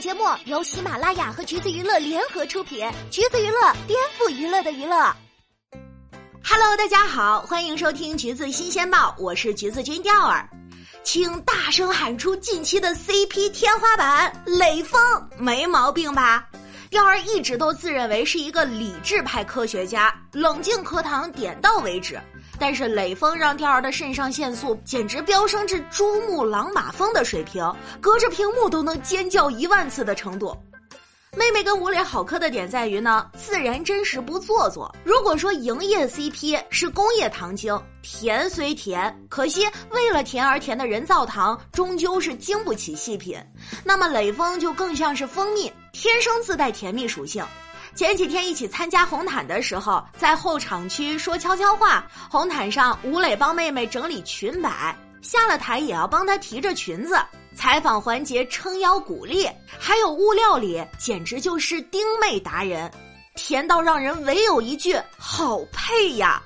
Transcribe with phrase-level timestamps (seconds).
[0.00, 5.12] 节目由喜马拉雅和橘子娱乐联合出品，橘子娱乐颠覆娱乐的娱乐。
[6.44, 10.48] Hello，大家好，欢迎收听橘子新鲜报，我是橘子君钓儿，
[11.02, 15.00] 请大声喊出近期的 CP 天花板雷锋，
[15.36, 16.46] 没毛病吧？
[16.90, 22.20] 钓儿一直都自认为是一个理智派科学家，冷静课堂点到为止。
[22.58, 27.64] 但是雷锋让钓儿的肾上腺素简直飙升至珠穆朗玛峰的水平，
[28.00, 30.56] 隔着屏幕都能尖叫一万次的程度。
[31.36, 34.92] 妹妹跟吴磊好磕的点在于呢，自然真实不做作。
[35.04, 43.38] 如果说营业 CP 是工业糖精，甜虽甜，可惜为了甜而甜的人造糖终究是经不起细品。
[43.84, 47.44] 那么雷锋就更像是蜂蜜，天生自带甜蜜属性。
[47.94, 52.06] 前几天一起参加红毯的时候，在候场区说悄悄话。
[52.30, 57.18] 红毯上，吴磊帮妹妹整理裙摆，下了台也要帮她提着裙子。
[57.54, 62.88] 采访环节撑腰鼓励，还有物料里简直就是丁妹达人，
[63.34, 66.40] 甜到让人唯有一句好配呀！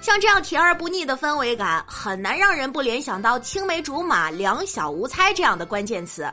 [0.00, 6.28] 像这样甜而不腻的氛围感，很难让人不联想到青梅竹马、两小无猜这样的关键词。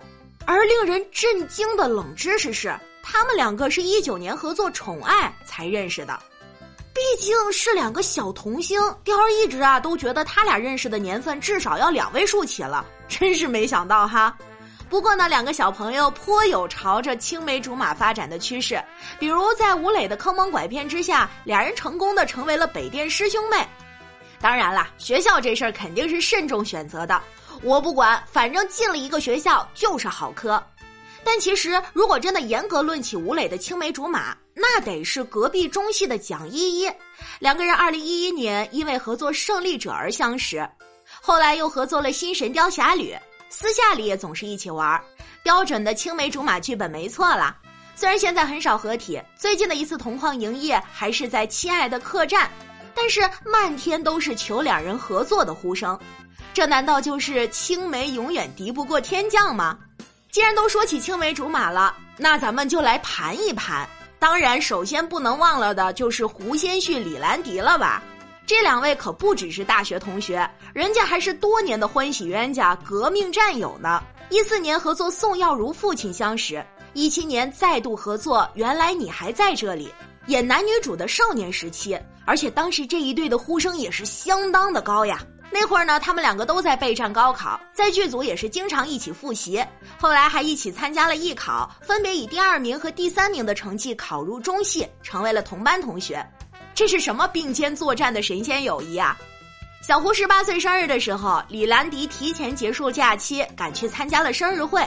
[0.48, 2.76] 而令人震惊的冷知识是。
[3.18, 6.20] 他们两个是一九年合作《宠爱》才认识的，
[6.94, 14.38] 毕竟是两个小童星，雕儿一直啊都觉得他俩认识的年份至少要两位数起了，真是没想到哈。
[14.90, 18.84] 不过呢，两个小朋友颇有朝着青梅竹马发展的趋势，
[19.18, 23.66] 比如在吴磊的坑蒙拐骗之下，俩人成功的成为了北电师兄妹。
[24.42, 27.20] 当然啦，学校这事儿肯定是慎重选择的，
[27.64, 30.62] 我不管，反正进了一个学校就是好科。
[31.26, 36.90] 但其实，如果真的严格论起吴磊的青梅竹马，那得是隔壁中戏的蒋依依。
[37.40, 40.66] 两个人二零一一年因为合作《胜利者》而相识，
[41.20, 43.12] 后来又合作了《新神雕侠侣》，
[43.50, 45.04] 私下里也总是一起玩儿，
[45.42, 47.58] 标准的青梅竹马剧本没错啦。
[47.96, 52.46] 虽然现在很少合体，最近的一次同框营业还是在《亲爱的客栈》，
[52.94, 56.00] 但是漫天都是求两人合作的呼声，
[56.54, 59.80] 这难道就是青梅永远敌不过天降吗？
[60.36, 63.88] 既然都说起青梅竹马了，那咱们就来盘一盘。
[64.20, 68.04] 当然，首先不能忘了的就是胡先煦、李兰迪了吧？
[68.46, 74.04] 这两位可不只是大学同学，人家还是多年的欢喜冤家、革命战友呢。
[74.30, 79.88] 一四年合作《宋耀如父亲》相识，一七年再度合作《原来你还在这里》，
[80.28, 85.18] 演男女主的少年时期，而且当时这一对的呼声也是相当的高呀。
[85.58, 89.66] 那会儿呢，他们两个都在备战高考，在剧组也是经常一起复习。
[89.98, 96.22] 后来还一起参加了艺考，分别以第二名和第三名的成绩考入中戏，成为了同班同学。
[96.74, 99.18] 这是什么并肩作战的神仙友谊啊！
[99.82, 104.86] 小胡十八岁生日的时候，李兰迪提前结束假期，赶去参加了生日会。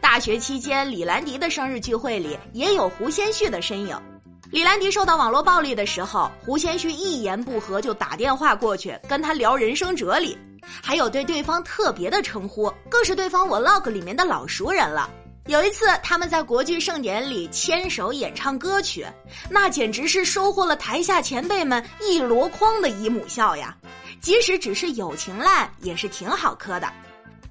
[0.00, 3.96] 大学期间，李兰迪的生日聚会里也有胡先煦的身影。
[4.50, 10.36] 李兰迪受到网络暴力的时候，胡先煦一言不合就打电话过去跟他聊人生哲理，
[10.82, 15.08] 还有对对方特别的称呼，更是对方 vlog 里面的老熟人了。
[15.46, 19.06] 有一次他们在国剧盛典里牵手演唱歌曲，
[19.48, 23.76] 那简直是收获了台下前辈们一箩筐的姨母笑呀！
[24.20, 26.92] 即使只是友情烂，也是挺好磕的。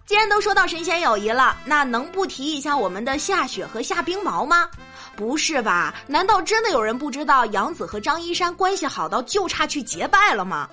[0.09, 4.67] 既然都说到神仙友谊了，那能不提一下我们的夏雪和夏冰毛吗？
[5.15, 5.93] 不是吧？
[6.07, 10.67] 难道真的有人不知道杨紫和张一山关系好到就差去结拜了吗？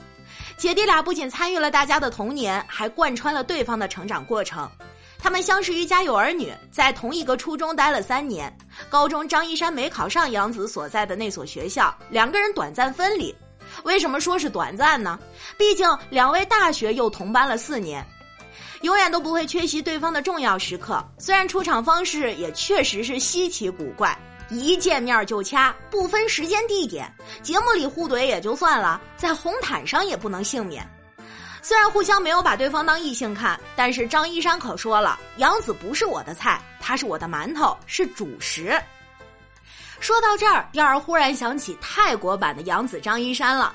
[0.57, 4.67] 姐弟俩不仅参与了大家的童年，还贯穿了对方的成长过程。
[5.19, 8.51] 他们相识于《家有儿女》，在同一个初中待了三年。
[8.89, 13.37] 高中张一山没考上杨紫所在的那所学校，两个人短暂分离。
[13.83, 15.19] 为什么说是短暂呢？
[15.59, 18.03] 毕竟两位大学又同班了四年，
[18.83, 21.05] 永远都不会缺席对方的重要时刻。
[21.19, 24.17] 虽然出场方式也确实是稀奇古怪。
[24.49, 30.89] 一见面就掐，不分时间地点，节目里互怼也就算了，在红毯上也不能幸免。
[31.63, 38.81] 虽然互相没有把对方当异性看，但是张一山可说了，杨紫不是我的菜，她是我的馒头，是主食。
[39.99, 43.75] 说到这儿，燕儿忽然想起泰国版的杨紫张一山了。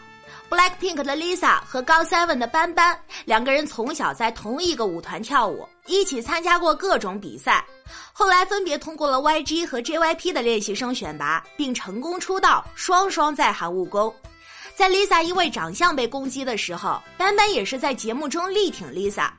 [0.51, 7.65] BLACKPINK 的 Lisa 和高 seven 的班班两个人从小在同一个舞团跳舞，一起参加过各种比赛。
[8.11, 14.13] 后来分别通过了 YG 和 JYP 的练习生选拔，并成功出道，双双在韩务工。
[14.75, 19.29] 在 Lisa 因为长相被攻击的时候，班班也是在节目中力挺 Lisa。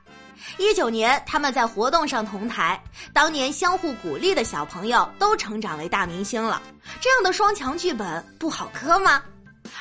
[0.57, 2.83] 一九年，他们在活动上同台，
[3.13, 6.63] 当年相互鼓励的小朋友都成长为大明星了。
[7.03, 9.23] 这样的双强剧本不好磕吗？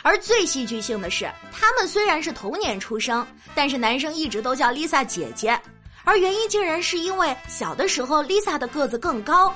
[0.04, 5.60] 而最戏剧性的是，他们虽然是同年出生，但是男生一直都叫 Lisa 姐姐。
[6.04, 9.54] 而原因竟然是因为小的时候 Lisa 的个子更高，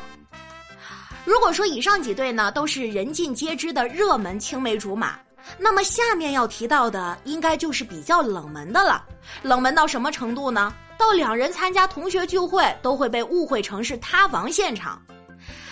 [1.25, 5.19] 如果说以上几对呢都是人尽皆知的热门青梅竹马，
[5.57, 9.03] 那么下面要提到的应该就是比较冷门的了。
[9.41, 10.71] 冷门到什么程度呢？
[10.97, 15.01] 到两人参加同学聚会都会被误会成是塌房现场。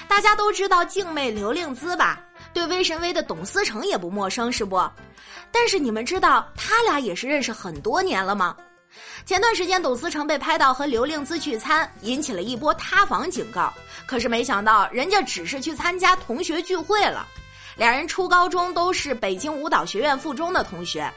[0.07, 2.19] 大家都知道静妹刘令姿吧？
[2.53, 4.79] 对威神威的董思成也不陌生，是不？
[5.51, 8.55] 但是你们知道他俩也是认识很多年了吗？
[9.25, 13.73] 前段时间董思成被拍到和刘令姿聚餐，引起了一波塌房警告。
[14.05, 17.25] 可是没想到人家只是去参加同学聚会了。
[17.75, 21.11] 俩人初高中都是北京舞蹈学院附中的同学，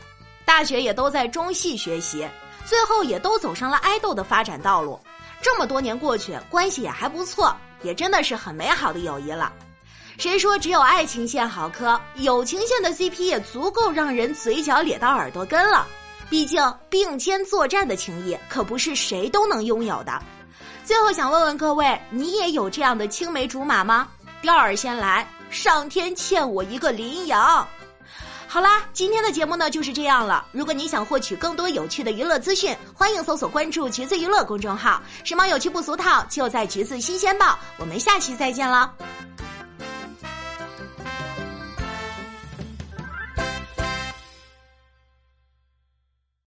[0.47, 2.27] 大学也都在中戏学习，
[2.65, 4.99] 最后也都走上了爱豆的发展道路。
[5.43, 9.53] 这么多年过去，关系也还不错，也真的是很美好的友谊了。
[10.19, 12.01] 谁说只有爱情线好磕？
[12.17, 15.87] 友情线的 CP 也足够让人嘴角咧到耳朵根了。
[16.31, 20.21] 毕竟并肩作战的情谊可不是谁都能拥有的。
[20.85, 24.09] 最后想问问各位，你也有这样的青梅竹马吗？
[24.41, 27.67] 调儿先来，上天欠我一个羚羊。
[28.49, 30.47] 好啦，今天的节目呢就是这样了。
[30.51, 37.59] 如果你想获取更多有趣的娱乐资讯，欢迎搜索关注“橘子娱乐”公众号，时髦有趣不俗套，就在“橘子新鲜报”。
[37.79, 38.93] 我们下期再见了。